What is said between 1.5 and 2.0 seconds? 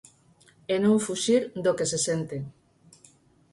do que se